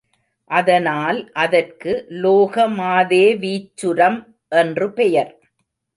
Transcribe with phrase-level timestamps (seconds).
[0.51, 1.91] அதனால் அதற்கு
[2.23, 4.19] லோகமாதேவீச்சுரம்
[4.55, 5.31] என்று பெயர்.